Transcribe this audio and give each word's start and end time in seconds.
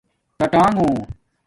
ٹآٹآنݣوں 0.37 0.95